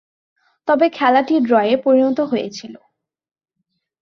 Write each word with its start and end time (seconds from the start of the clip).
তবে, 0.67 0.85
খেলাটি 0.89 1.35
ড্রয়ে 1.39 1.75
পরিণত 1.77 2.19
হয়েছিল। 2.21 2.73